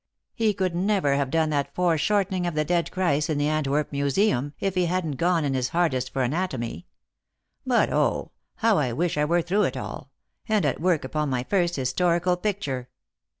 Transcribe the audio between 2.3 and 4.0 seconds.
of the dead Christ in the Antwerp